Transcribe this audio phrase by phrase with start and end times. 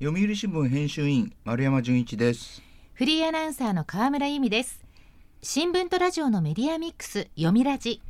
[0.00, 2.62] 読売新聞編集員丸山純一です。
[2.94, 4.84] フリーアナウンサーの河村由美です。
[5.42, 8.00] 新聞とラジオのメディアミックス読みラジ。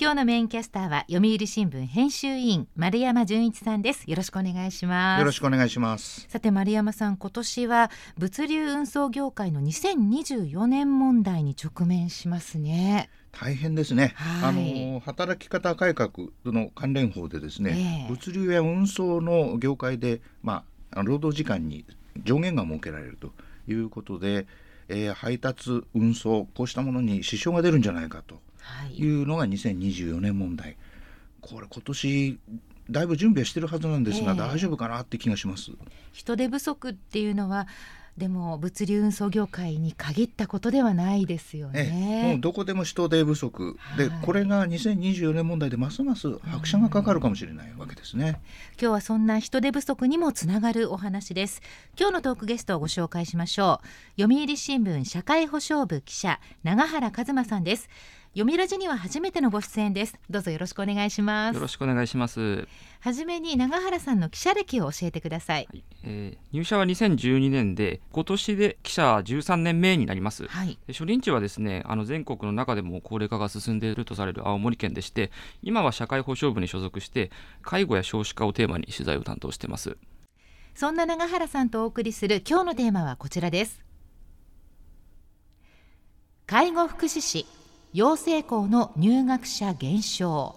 [0.00, 4.10] 今日のメインキャスターは読売新聞編集員丸山純一さんです。
[4.10, 5.20] よろしくお願いします。
[5.20, 6.26] よろしくお願いします。
[6.30, 13.10] さて丸山さん今年は物流運送業界の2024年問題に直面しますね。
[13.32, 16.10] 大変ですね、はい、あの働き方改革
[16.46, 21.84] の関連法でですね、えー、物流や運送の業界でまあ労働時間に
[22.22, 23.32] 上限が設けられると
[23.68, 24.46] いうことで、
[24.88, 28.40] えー、配達運送こうしたものに支障が出るんじゃないかと
[28.94, 29.06] い。
[29.06, 30.76] うのが2024年問題、
[31.40, 32.38] これ今年
[32.90, 35.72] だいぶ準備はしてるはずなんですが、えー、大丈夫かなって気がします。
[36.12, 37.66] 人手不足っていうのは
[38.16, 42.22] でも物流運送業界に限ったことではないですよね。
[42.28, 48.40] もうどこでも人手不足、はい、でこれが2024年問題でますます拍車がかかるかもしれないわけですね。
[48.80, 51.60] 今日はそんな人手不足にもつながるお話です。
[51.98, 53.80] 今日のトークゲストをご紹介しましょ
[54.16, 54.22] う。
[54.22, 57.88] 読売新聞社会保障部記者永原和馬さんです。
[58.34, 60.16] 読みラジには初めてのご出演です。
[60.28, 61.54] どうぞよろしくお願いします。
[61.54, 62.66] よろしくお願いします。
[62.98, 75.30] はじめに長原さんの記者歴を教えてください、はい、えー、入社は2012年で今年で記者13年目になります、はい、初任地はですねあの全国の中でも高齢化が進んでいるとされる青森県でして
[75.62, 79.98] 今は社会保障部に所属して介護や少子化をテーマに取材を担当してます。
[80.74, 83.84] そんな長原さんとお送りする今日のテーマはこちらです。
[86.46, 87.46] 介護福祉士
[87.94, 90.56] 養成校の入学者減少。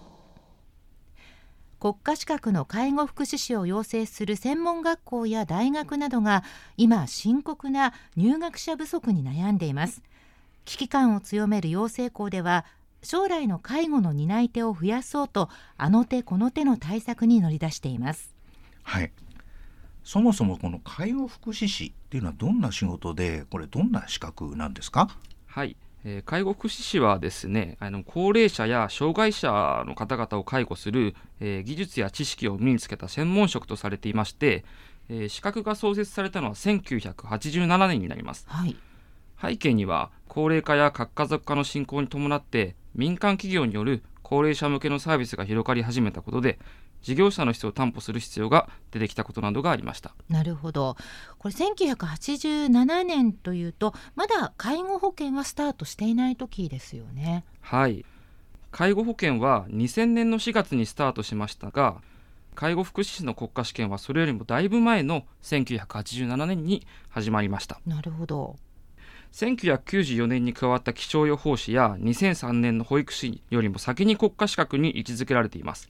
[1.78, 6.42] 国家資格の介護福祉士を養成する専門学校や大学などが
[6.76, 10.02] 今深刻な入学者不足に悩んでいます。
[10.64, 12.64] 危機感を強める養成校では
[13.04, 18.34] 将来の介護の担い手を増やそうとあの手この手の対策に乗り出しています。
[18.82, 19.12] はい。
[20.02, 25.08] そもそもこの介護福祉士っていうのはどんな仕事でこれどんな資格なんですか？
[25.46, 34.64] はいえ介護福祉士はですねあの高齢者や障害者の方々を介護する、えー、技術や知識を身につけた専門職とされていまして、
[35.08, 38.76] えー、資格が創設されたのは1987年になります、はい、
[39.40, 46.58] 背景には高齢化や核家族化の進行に伴って民間企業による高齢者向けのサービスが広がり始めたことで
[47.02, 50.14] 事業者の質を担保する必要が出てきたことなどがありました。
[50.28, 50.96] なるほど。
[51.38, 57.44] これ1987年というとまだ介護保険はスタートしていない時ですよね。
[57.60, 58.04] はい。
[58.70, 62.02] 介護保険は2000年の4月にスタートしましたが
[62.54, 67.80] 介護福祉士の国家試験はそれよりもだいぶ前の1987年に始まりました。
[67.86, 68.56] なるほど。
[69.32, 75.88] 1994年に加わった気象予報士や2003年の保育士よりも先に国家資格に位置づけられています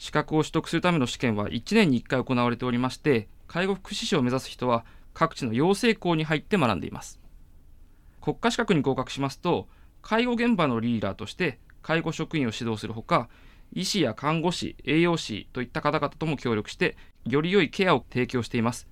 [0.00, 7.20] 資格を取得するための試験は1年に1回行われておりまして介護福祉士を目指す人は各地の養成校に入って学んでいます。
[8.22, 9.68] 国家資格に合格しますと
[10.00, 13.28] 介護現場のリーダーとして介護職員を指導するほか
[13.74, 16.96] 医師や看護師栄養士といった方々とも協力して
[17.26, 18.88] より良いケアを提供しています。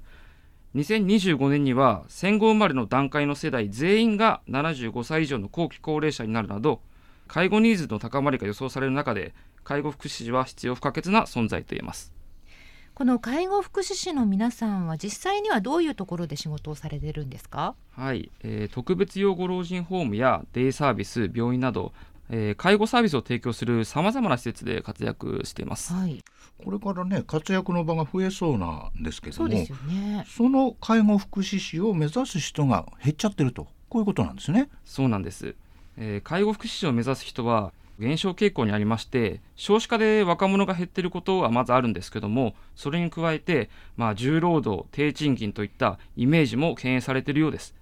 [0.74, 6.82] 2025年には戦後生まれの段階の世代全員が75歳以上の後期高齢者になるなど
[7.28, 12.12] 介護ニーズの高まりが予想される中で介護福祉士は必要不可欠な存在と言えます。
[12.94, 17.76] この介護福祉士の皆さんは実際にはどういうところで仕事をされてるんですか？
[17.92, 21.92] はい、えー、特別養護老人ホームやデイサービス病院など、
[22.28, 26.24] えー、介護サービスを提供するさまざまな施設で活躍しています、はい、
[26.64, 34.68] これからね活躍の場が増えそうなんですけどもそ、ね、その介護福祉士を目指す人が減っちゃってるとこういうことなんですね。
[34.84, 35.54] そうなんです、
[35.96, 47.74] えー、介護福祉士を目指す人は減少傾向にありまして少子化で若者が減っていることはまずあるんですけどもそれに加えて、まあ、重労働低賃金といったイメージも懸念されているようです、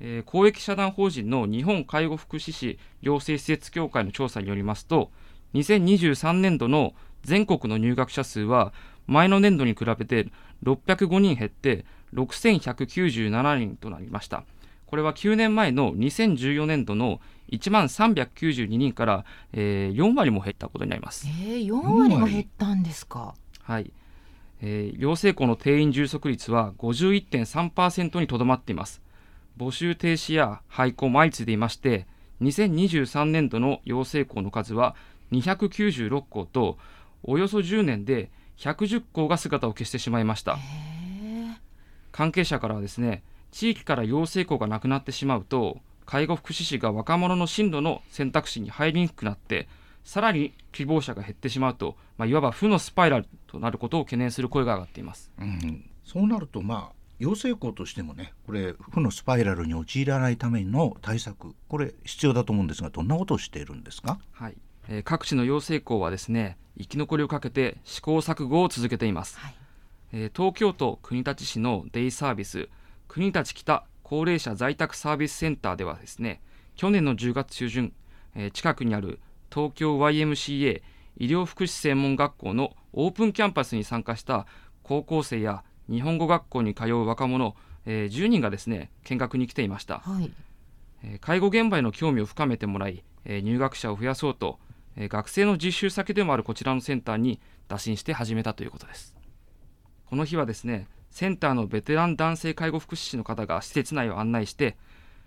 [0.00, 5.10] えー、公益社団法人の日本介護福祉士養成施設協会の調査によりますと
[5.54, 8.72] 2023年度の全国の入学者数は
[9.06, 10.28] 前の年度に比べて
[10.64, 14.44] 605人減って6197人となりました。
[14.92, 19.24] これは9年前の2014年度の1万392人から、
[19.54, 21.26] えー、4割も減ったことになります。
[21.26, 23.34] えー、4割も減ったんですか？
[23.62, 23.90] はい、
[24.60, 29.00] えー、養成校の定員充足率は51.3%にとどまっています。
[29.56, 32.06] 募集停止や廃校も相次いでいまして、
[32.42, 34.94] 2023年度の養成校の数は
[35.30, 36.76] 296校と、
[37.22, 40.58] およそ10年で110校が姿を消してしまいました。
[42.10, 49.68] 関係者からはですね、地域から養成校がなくなってしまうと介護福祉士が若者の進路の選択肢に入りにくくなって
[50.04, 64.56] さらに希望者が減ってしまうと、まあ、いわば負のスパイラルとなることを懸念する声が上がっています、うん、そうなるとまあ養成校としてもねこれ負のスパイラルに陥らないための対策これ必要だと思うんですがどんなことをしているんですか、はい。
[64.88, 69.54] えー、各地の養成校はですね生き残りをかけて試行錯誤を続けています、はい、
[70.12, 72.68] えー、東京都国立市のデイサービス
[73.12, 76.40] 国立北高齢者在宅サービスセンターではですね
[76.76, 77.92] 去年の10月中旬、
[78.34, 79.20] えー、近くにある
[79.52, 80.80] 東京 YMCA
[81.18, 84.46] 医療福祉専門学校のオープンキャンパスに参加した
[84.82, 87.54] 高校生や日本語学校に通う若者、
[87.84, 90.32] えー、10人がですね見学に来ていました、はい、
[91.04, 94.58] えー、介護現場への興味を深めてもらい、えー、入学者を増やそうと、
[94.96, 99.14] えー、学生の実習先でもあるこちらのセンターに打診して始めたということです。
[100.06, 104.76] この日はですねセンターのベテラン男性介護福祉士の方が施設内を案内して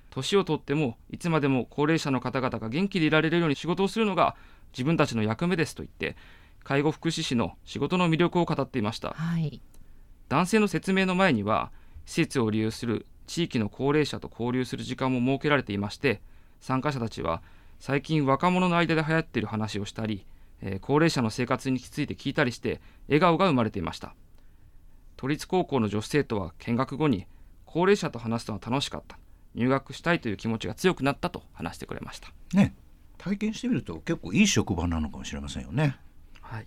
[0.09, 4.35] 年をとってもいつまでも高齢者の方々が元気でいられるように仕事をするのが
[4.73, 6.17] 自分たちの役目ですと言って
[6.63, 9.61] 介護福祉士の仕事の魅力を語っていました、はい、
[10.27, 11.71] 男性の説明の前には
[12.07, 16.21] 施設を利用する地域の高齢者と交流する時間も設けられていまして
[16.61, 17.43] 参加者たちは
[17.79, 20.25] 最近若者の間で流行っている話をしたり、
[20.63, 24.15] えー、高齢者の生活について聞いたりして笑顔が生まれていました
[25.17, 27.25] 都立高校の女子生徒は見学後に
[27.65, 29.17] 高齢者と話すのは楽しかった。
[29.55, 32.29] 入学したいという気持ちが強くなったと話してくれました。
[32.53, 32.75] ね。
[33.17, 35.97] 体験してみると結構いい職場なのかもしれませんよね。
[36.41, 36.65] はい。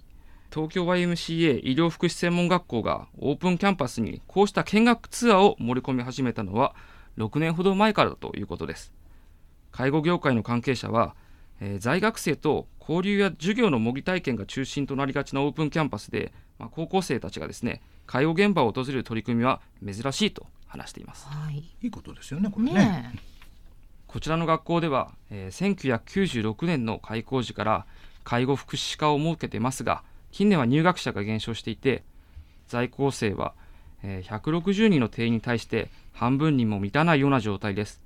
[0.50, 6.74] 東京 YMCA 医療福祉専門学校がオープンキャンパスにこうした見学ツアーを盛り込み始めたのは
[7.18, 8.92] 6年ほど前からだということです。
[9.70, 11.14] 介護業界の関係者は、
[11.60, 22.72] えー、在学生と交流や授業の模擬体験が中心となりがちなオープンキャンパスで、まあ、高校生たちがですね介護現場を訪れる取り組みは珍しいと話しています、はい、いいことですよねこれね。
[22.72, 23.14] ね
[24.06, 27.86] こちらの学校では、えー、1996年の開校時から
[28.24, 30.02] 介護福祉士科を設けていますが
[30.32, 32.02] 近年は入学者が減少していて
[32.66, 33.52] 在校生は、
[34.02, 38.00] えー、160人の定員に対して半分にも満たないような状態です。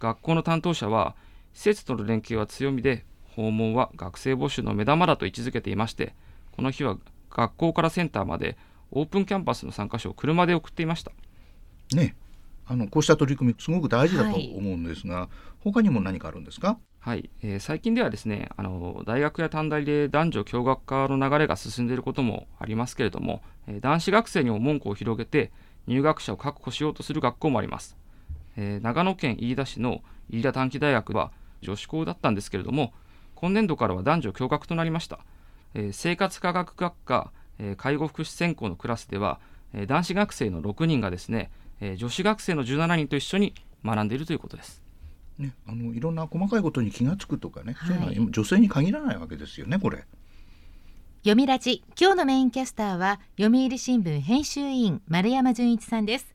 [0.00, 1.14] 学校の担当者は
[1.54, 3.04] 施設との連携は強みで
[3.36, 6.14] 訪問は学生募集の目玉だと位置づけていまして
[6.52, 6.98] この日は
[7.30, 8.56] 学校からセンターまで
[8.90, 11.12] オープンキャンパスの参加者を車で送っていました。
[11.94, 12.16] ね。
[12.68, 15.28] あのこうした取り組みすごく大事だと思うんですが、はい、
[15.60, 16.78] 他にも何かあるんですか？
[16.98, 25.52] はい、えー、最近ではですねあの大学や短大で男女共学化の流れが進んでいることもありますけれども、えー、男子学生にも門戸を広げて
[25.86, 27.96] 入学者を確保しようとする学校もあります、
[28.56, 31.30] えー、長野県飯田市の飯田短期大学は
[31.62, 32.92] 女子校だったんですけれども
[33.36, 35.20] 今年度からは男女共学となりました、
[35.74, 37.45] え生活科学学科、え
[37.76, 39.40] 介護福祉専攻のクラスでは、
[39.72, 41.50] え男子学生の6人がですね、
[41.80, 43.54] え女子学生の17人と一緒に
[43.84, 44.82] 学んでいるということです。
[45.38, 50.04] ね、あのいろんな細かいことに気が付くとかね、はい、そういうのは女性に限らないわけですよねこれ。
[51.22, 51.82] 読みラジ。
[52.00, 56.34] 今日のメインキャスターは読売新聞編集委員丸山純一さんです。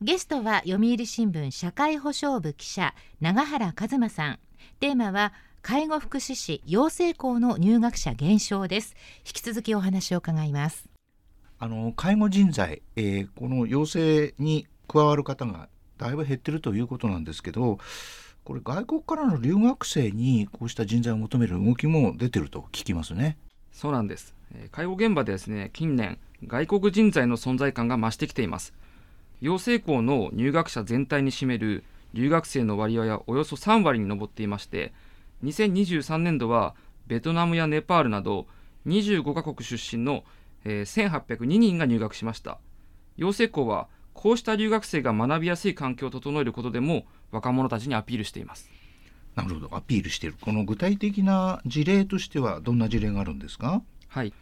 [0.00, 4.38] ゲストは読売新聞社会保障部記者永原一馬さん。
[4.78, 10.88] テーマは介護福祉士養成校の入学者減少です引き続きお話を伺います
[11.58, 15.68] あの介護人材、えー、この養成に加わる方が
[15.98, 17.78] だいぶ減ってるということなんですけど
[18.44, 23.36] これ外国からの留学生にこうした人材を求める動きも出てると聞きますね。
[23.70, 24.34] そうなんです。
[24.72, 28.72] 介護現場でですね、近年外国人材の存在感が増してきています。
[29.40, 34.92] 養成校の入学者全体に占める留学生の割合はおよそ3割に上っていまして、
[35.44, 36.74] 2023年度は
[37.06, 38.46] ベトナムやネパールなど
[38.86, 40.24] 25カ国出身の、
[40.64, 42.58] えー、1802人が入学しました。
[43.16, 48.70] 養成校はこうした留学生が学びやすい環境を整えることでも若者たちにアピールしています。
[49.34, 49.76] なるほど。
[49.76, 50.36] アピールしている。
[50.40, 53.82] この具体的な事例としてはどんな事例があるんですか？
[54.08, 54.32] はい。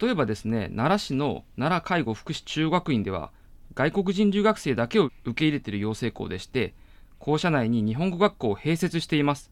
[0.00, 3.30] 例えばですね奈良市の奈良介護福祉中学院では
[3.74, 6.74] 外国人留学生だけを受け入れている養成校でして
[7.18, 9.50] 校舎内に日本語学校を併設しています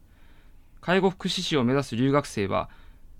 [0.87, 2.69] 介護福祉士を目指す留学生は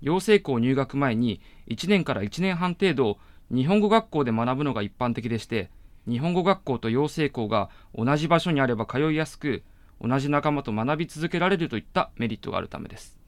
[0.00, 3.18] 養成校入学前に1年から1年半程度
[3.54, 5.68] 日本語学校で学ぶのが一般的でして
[6.08, 9.64] 日本語学校と養成校が同じ場所にあれば通いやすく
[10.00, 13.18] 同じ仲間と学び続けられるといったメリットがあるためです。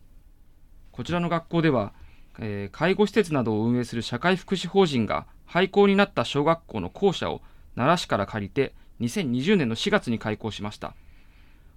[0.90, 1.92] こちらの学校では、
[2.38, 7.42] えー、介護施設などを運営する社会福祉法人が廃校になった小学校の校舎を
[7.74, 10.94] 奈良市から借りて2020年の4月に開校しました。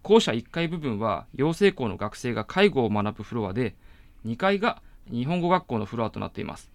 [0.03, 3.75] 校舎1階部分は養成校の学生が介護を学ぶフロアで
[4.25, 6.69] 2階が日本語学校のフロアとなっています。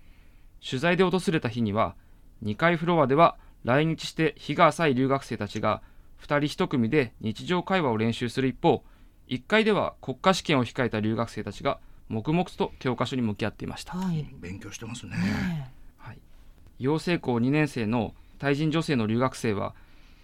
[0.66, 1.94] 取材で訪れた日には
[2.42, 5.82] 2階フロアでは来日して日が浅い留学生たちが
[6.22, 8.82] 2人1組で日常会話を練習する一方
[9.28, 16.18] 1階では国家試験を控えた留学生たちが黙々と教科書に向き合っていました、はい、勉強してますね、はい、
[16.78, 19.74] 養成校2年生のタイ人女性の留学生は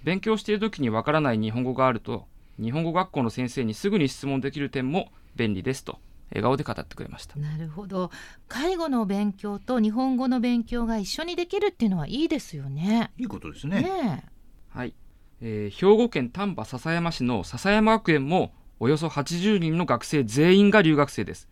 [0.03, 2.27] 勉強している時にわからない日本語があると
[2.61, 5.99] 日本語学校の先生にすぐに質問できる点も便利ですと
[6.31, 7.39] 笑顔で語ってくれました。
[7.39, 8.11] なるほど。
[8.49, 13.13] 介護の勉強と日本語の勉強が一緒にできるっていうのはいいですよね。
[13.19, 14.25] いいことですね、ね、
[14.71, 14.95] はい、
[15.41, 21.49] えー、兵庫県丹波篠山市の篠山学園もおよそ80人の学生全員が留学生です。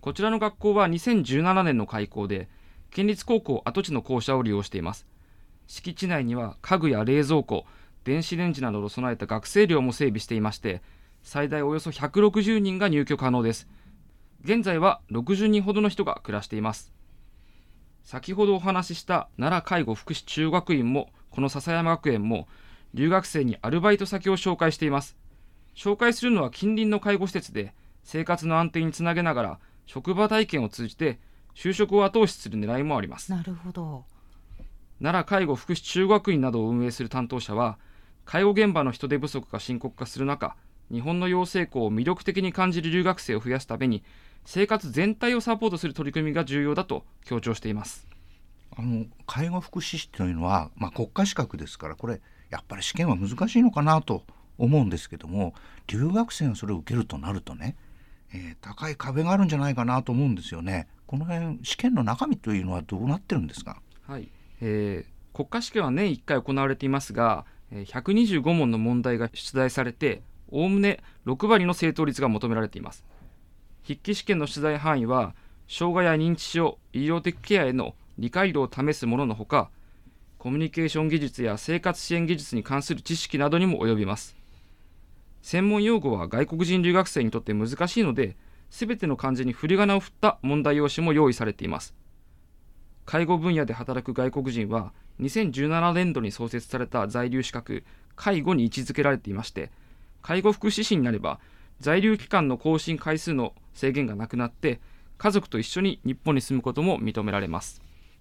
[0.00, 2.48] こちらの学校は2017年の開校で
[2.90, 5.06] 県立高校跡地の校舎を利用しています。
[5.66, 7.64] 敷地内には家具や冷蔵庫
[8.04, 10.82] 電子レンジなどを備えた学生寮も整備していまして
[11.22, 13.66] 最大およそ160人が入居可能です。
[14.44, 16.92] 現在は60人ほどの人が暮らしています。
[18.02, 22.46] 先ほどお話しした奈良介護福祉中学院もこの笹山学園も
[22.92, 25.16] 留学生にアルバイト先を紹介しています。
[25.74, 31.18] 紹介するのは近隣の介護施設で生活の安定につなげながら職場体験を通じて
[31.54, 33.30] 就職を後押しする狙いもあります。
[33.32, 34.04] なるほど。
[35.00, 37.78] 奈良介護福祉中学院などを運営する担当者は
[38.24, 40.56] 介護現場の人手不足が深刻化する中
[40.90, 44.02] 日本の養成校を魅力的に感じる留学生を増やすために
[44.44, 48.06] 生活全体をサポートする取り組みが重要だと強調しています。
[48.76, 54.24] あの介護福祉士というのは、まあ、国家資格ですからこれやっぱり試験は難しいのかなと
[54.58, 55.54] 思うんですけども
[55.86, 57.76] 留学生がそれを受けるとなるとね、
[58.32, 60.88] えー、高い壁があるんじゃないかなと思うんですよね。
[61.06, 64.28] この辺試験の中身というのはどうなってるんですか、はい。
[64.60, 73.04] えー、国家試験は年1回行われていますが125問の問題が出題されておおむね6割の正答率が求められています。
[73.82, 75.34] 筆記試験の取材範囲は
[75.68, 79.70] 障害や認知症医療的ケアへの理解度を試すもののほか
[80.38, 84.36] コミュニケーション技術や生活支援技術に関する知識などにも及びます。
[85.42, 88.36] 専門用語は外国人留学生にとって難しいので
[88.70, 91.94] 全ての漢字に振り仮名を振った問題用紙も用意されています。
[93.04, 97.84] 介護分野で働く外国人は2017年度に創設された在留資格
[98.16, 99.70] 介護に位置づけられていまして
[100.22, 101.40] 介護福祉士になれば
[101.80, 104.80] 在留期間の更新回数の制限がなくなって
[105.18, 107.80] 家族と一緒に日本に住むことも認められます。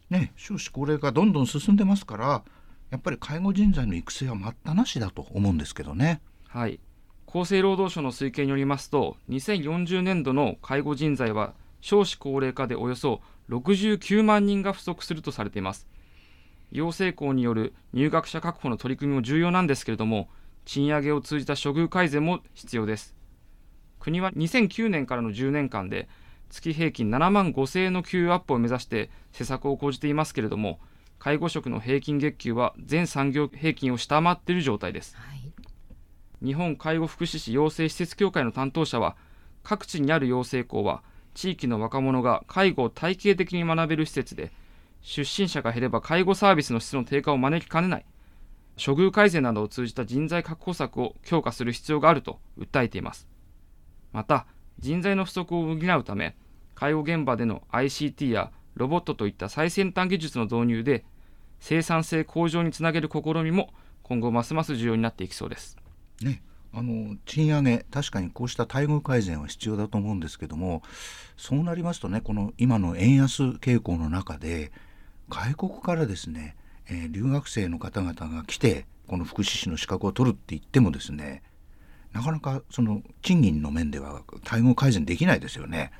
[0.09, 2.43] ね少子高齢化どんどん進んでますから
[2.91, 6.21] やっぱり介護人材の育成は待ったなしだと思うんですけどね。
[6.47, 6.79] はい。
[7.27, 15.87] 厚生労働省の推計によりますと2040年度の介護人材は少子高齢化でおよそ69万人が不足するとされています
[16.73, 20.27] 養成校による入学者確保の取り組みも重要なんですけれども
[20.65, 23.15] 賃上げを通じた処遇改善も必要です。
[23.99, 26.09] 国は2009年からの10年間で
[26.49, 30.79] 月平均7万5000円の給与アップを目指して施策を講じていますけれども
[31.19, 39.15] 介護職の平均月給は全産業平均を下回っている状態です、はい、日本介護福祉士養成施設協会の担当者は
[39.63, 41.01] 各地にある養成校は
[41.33, 44.51] 地域の若者が介護を体系的に学べる施設で
[45.03, 48.05] 出身者が減れば介護サービスの質の低下を招きかねない
[48.83, 53.27] 処遇改善などを通じた人材確保策を強化する必要があると訴えています
[54.13, 54.47] また
[54.79, 56.35] 人材の不足を補うため
[56.73, 61.05] 介護現場での ICT やロボットといった最先端技術の導入で
[61.59, 65.77] 生産性向上につなげる試みも今後ますます重要になっていきそうです。
[66.21, 66.41] ね、
[66.73, 70.83] あの賃上げ確かにこうした待遇改善は必要だと思うんですけども
[71.37, 74.71] そうなりますとねこの今の円安傾向の中で
[75.33, 76.55] 外国からですね、
[76.87, 81.41] えー、留学生の方々が来てこの福祉士の資格を取るって言ってもですね
[82.11, 85.91] なかなかその賃金の面では待遇改善できないですよね。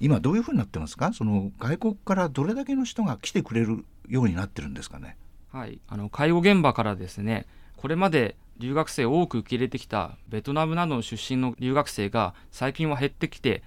[0.00, 1.12] 今どういうふうになってますか？
[1.12, 5.18] その外国からどれだけの人が来てくれるようになってるんですかね？
[5.52, 13.62] はい、あの介護現場からですねこれまで留学生を多く受け入れてきたベトナムなどの出身の留学生が最近は減ってきて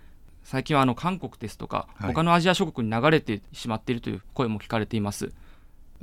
[0.45, 5.31] 最近はあの韓国ですとか、他のアジア諸国に流れてしまっているという声も聞かれています。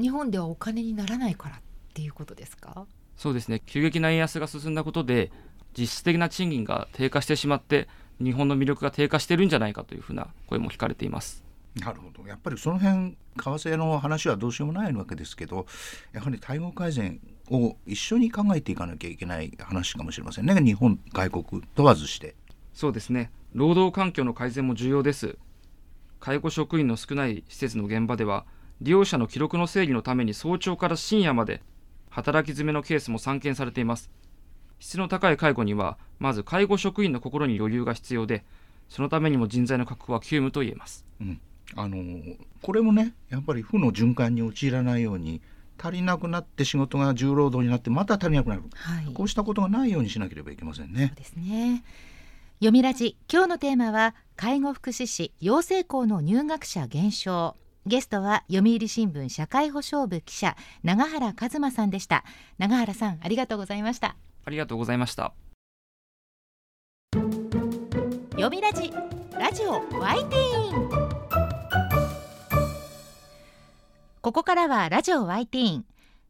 [0.00, 1.60] 日本ではお金にならないからっ
[1.94, 2.86] ていうことですか？
[3.16, 3.62] そうですね。
[3.64, 5.30] 急激な円安が進んだことで
[5.78, 7.88] 実質的な賃金が低下してしまって
[8.20, 11.44] 日本の魅力が低下してるんじゃないかというふうな声も聞かれています。
[11.76, 12.28] なるほど。
[12.28, 15.66] やっぱりその辺為替の話はどうしようもないわけですけど
[16.12, 17.20] やはり待遇改善
[17.50, 20.54] を一緒に考えていかなきゃいけない話かもしれませんね。
[20.60, 22.34] 日本外国問わずして
[22.72, 23.30] そうですね。
[23.52, 25.36] 労働環境の改善も重要です。
[26.20, 28.44] 介護職員の少ない施設の現場では
[28.80, 31.62] 利用者の記録の整理のために早朝から深夜まで
[32.10, 34.10] 働き詰めのケースも散見されています。
[34.82, 38.44] 質の高い介護にはまず介護職員の心に余裕が必要で
[38.88, 41.40] そのためにも人材の確保は急務と言えます、うん、
[41.76, 41.96] あの
[42.62, 45.40] これもねやっぱり負の循環に陥らないように
[45.80, 51.06] 足りなくなって仕事が重労働になってまた足りなくなる、はい、こうしたことがないようにしなければいけませんね。
[51.08, 51.84] そうですね
[52.62, 53.18] 読みラジ。
[53.28, 57.56] 今日のテーマは介護福祉士養成校の入学者減少。
[57.86, 60.54] ゲストは読売新聞社会保障部記者
[60.84, 62.22] 長原一馬さんでした。
[62.58, 64.14] 長原さんありがとうございました。
[64.44, 65.32] ありがとうございました。
[68.30, 68.92] 読みラジ。
[69.36, 71.12] ラジオワイティーン。
[74.20, 75.84] ここからはラジオワイティーン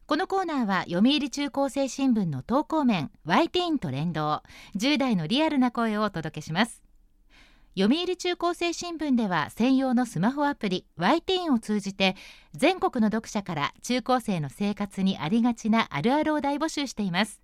[0.05, 4.43] このコーナーは読売中高生新聞の投稿面ワイティーンと連動
[4.75, 6.83] 10代のリアルな声をお届けします。
[7.79, 12.17] 読売中高生新聞では専用のスマホアプリ y ティーンを通じて
[12.53, 17.41] 全国の読者から中高生の生活にありがちなあるあるを大募集しています。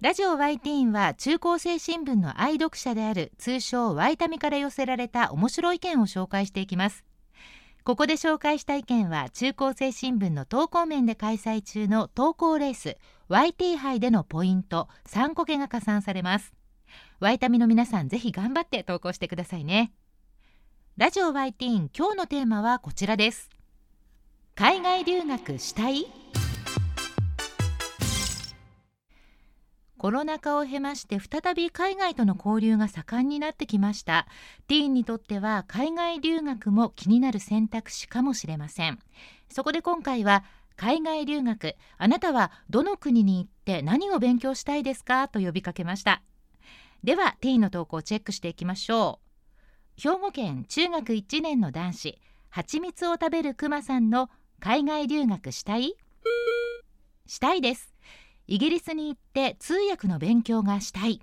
[0.00, 7.04] ラジオ y ティーンは中高生新聞の愛読者である通称 y タミから寄せられた面白い意見を紹介していきます。
[7.88, 12.98] ここで紹介した意見は中高生新聞の投稿面で開催中の投稿レース
[13.30, 16.52] YT 杯でのポイント3個けが加算されます。
[17.18, 19.90] ワイタミの皆さんぜひ頑張って投稿してくださいね。
[20.98, 23.48] ラジオ YT 今日のテーマはこちらです。
[24.54, 26.04] 海外留学したい？
[29.98, 34.28] コロナ禍を経まして再び海外との交流が盛んになってきました。
[34.68, 39.00] ティーンにとっては海外留学も気になる選択肢かもしれません。
[39.50, 40.44] そこで今回は
[40.76, 45.26] 海外留学あなたはどの国に行って何を勉強したいですか？
[45.26, 46.22] と呼びかけました。
[47.02, 49.18] ではティーンの投稿をチェックしていきましょ
[49.98, 50.00] う。
[50.00, 52.18] 兵庫県中学1年の男子
[52.50, 55.96] 蜂蜜を食べるクマさんの海外留学したい？
[57.26, 57.92] したいです。
[58.48, 61.20] イギリスに行って通訳の勉強がしたい。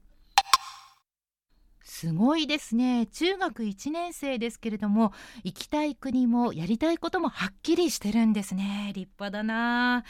[1.84, 3.08] すごいですね。
[3.08, 5.12] 中学1年生ですけれども
[5.44, 8.92] 行きたい国もやりたいこともはっきりしてるんですね。
[8.94, 10.04] 立派だな。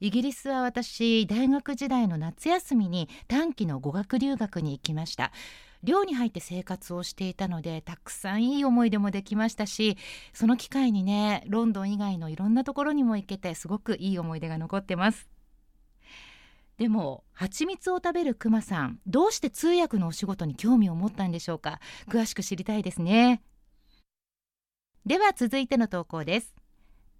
[0.00, 5.32] イギリスは私大学時代の夏休みに短期の語学留学に行きました。
[5.82, 9.96] 寮に入って生活をしていたのでたくさんいい思い出もできましたし
[10.34, 15.37] その機会にねロンドン以外のいろんなところにも行けてすごくいい思い出が残ってます。
[16.78, 21.80] でも蜂蜜を食べるクマさんどうして通訳のお仕事に興味を持ったんでしょうか？
[22.08, 23.42] 詳しく知りたいですね。
[25.04, 26.54] では続いての投稿です。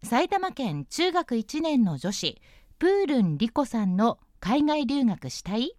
[0.05, 2.41] 埼玉県中学1年の女子
[2.79, 5.73] プールンリコさんの海外留学したい？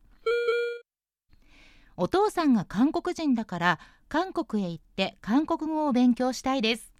[1.95, 6.91] お父さんが韓国人だから韓国へ行って韓国語を勉強したいです。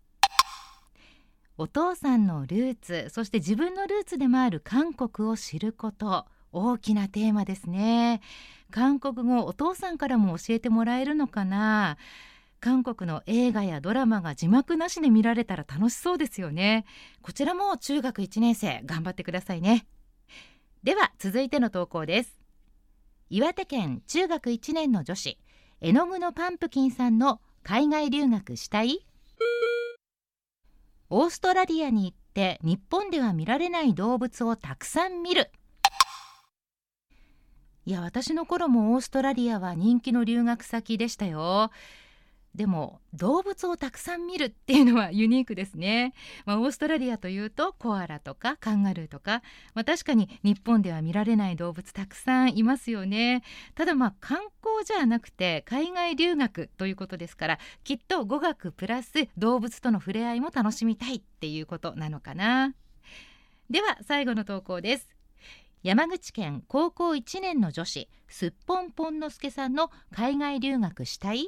[1.58, 6.26] お父さんのルーツそして自分のルーツでもある韓国を知ること。
[6.52, 8.22] 大きなテーマですね。
[8.72, 11.98] 韓国語お父さんからも教えてもらえるのかな？
[12.60, 16.86] 韓国の映画やドラマが字幕なしで見られたら楽しそうですよね。
[17.22, 19.88] こちらも中学1年生頑張ってくださいね。
[20.84, 22.40] では続いての投稿です。
[23.30, 25.38] 岩手県中学1年の女子
[25.82, 29.06] 絵の具のパンプキンさんの海外留学したい？
[31.10, 35.50] オーストラリアに行って日本では見られない動物をたくさん見る。
[37.86, 41.72] いや私の頃もオーストラリアは人気の留学先でしたよ。
[42.56, 46.14] でも動物をたくさん見るっていうのはユニークですね、
[46.46, 49.44] まあ、オーストラリアというとコアラとかカンガルーとか、
[49.76, 53.44] まあ、確かに日本では見られない動物たくさんいますよね。
[53.76, 62.74] ただまあ観光じゃなくて海外留学ということですからきっと語学プラス動物との触れ合いも楽しみたいっていうことなのかな。
[63.70, 65.19] では最後の投稿です。
[65.82, 71.48] 山口県高校1年の女子すっぽんぽんのすけさんの海外留学したい？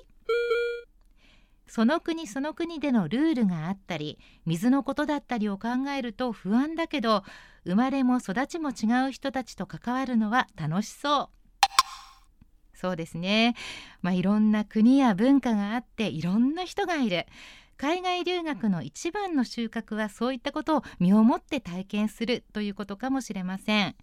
[1.67, 7.23] その国その国でのルールがあったり水のことだったりを考えると不安だけど
[7.65, 11.29] 生まれも育ちも違う人たちと関わるのは楽しそう。
[12.73, 13.55] そうですね。
[14.01, 17.25] まあいろんな国や文化があっていろんな人がいる。
[17.75, 23.95] 海外留学の一番の収穫はそういったことを身をもって体験するということかもしれません。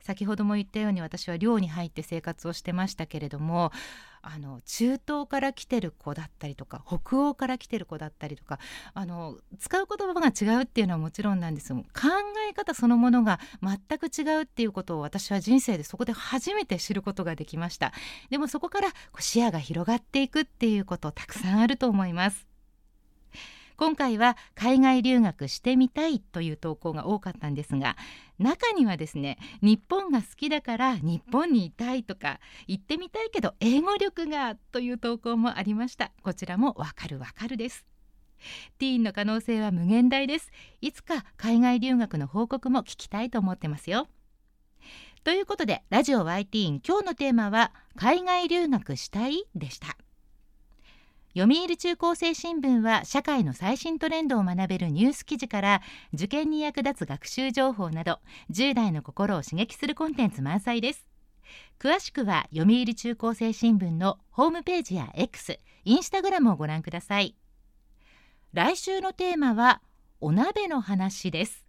[0.00, 3.72] 先ほども言ったように私は寮に入って生活をしてましたけれども
[4.22, 8.58] あの中東から来てる子だったりとか北欧から来てる子だったりとか
[8.94, 11.72] あの使う言葉が違うっていうのはもちろんなんです。
[11.72, 11.84] が考
[12.48, 17.92] え方そのものが全く違うっていうことを私は人生でそこで初めて知ることができました。
[18.30, 22.57] でもそこから視野が広がっていくっていうことたくさんあると思います。
[23.78, 27.96] 今回は海外留学してみたいという投稿が多かったんですが
[28.40, 36.10] 中にはですね日本が好きだから日本にいたいとか行ってみたいけど英語力がという投稿もありました。
[36.24, 37.86] こちらもわかるわかるです。
[38.78, 40.50] ティーンの可能性は無限大です。
[40.80, 44.08] いつか海外留学の報告も聞きたいと思ってますよ。
[45.22, 49.96] ということでラジオ Y ティーン今日のテーマは海外留学したいでした。
[51.38, 58.18] 読売中高生新聞は社会の最新トレンドを学べるニュース記事から受験に役立つ学習情報など
[58.50, 61.06] 10代の心を刺激するコンテンツ満載です。
[61.78, 67.36] 詳しくは読売中高生新聞のホームページや X、インスタグラムをご覧ください。
[68.52, 69.80] 来週のテーマは
[70.20, 71.64] お鍋の話です。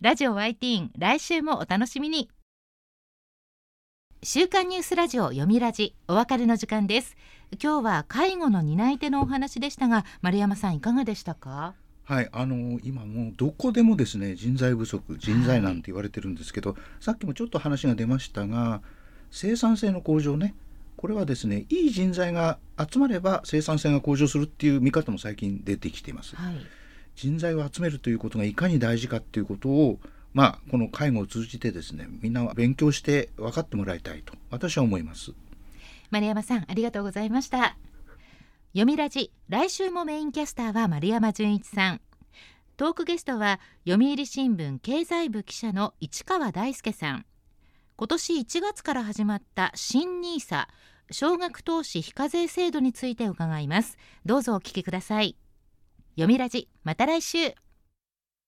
[0.00, 2.28] ラジオ YT 来週もお楽しみに。
[4.24, 7.16] 週刊ニュースラジオ読みラジお別れの時間です。
[7.62, 11.74] 今日は介護の担い手のお話でしたが丸山さんいかがでしたか？
[12.02, 18.82] はいあの今もうどこでもですね人材不足人材なんて言われてるんですけど、はい、さっきもちょっと話が出ましたが
[19.30, 20.56] 生産性の向上ね
[20.96, 26.56] これはですねいい人材が集まれば生産性が向上するっていう見方も最近出てきています、はい、
[27.14, 30.00] 人材を集めるということがいかに大事かっていうことを
[30.34, 35.32] まあ、この介護を通じてですねみんな勉強して分かってもらいたいと私は思います。
[36.10, 37.76] 丸山さんありがとうございました。
[38.72, 42.00] 読みラジ来週もメインキャスターは丸山純一さん。
[42.76, 47.26] トークゲストは読売新聞経済部記者の市川大輔さん。
[47.96, 50.68] 今年1月から始まった新ニーサ
[51.10, 53.96] 少額投資非課税制度について伺います。
[54.24, 55.36] どうぞお聞きください。
[56.10, 57.54] 読みラジまた来週。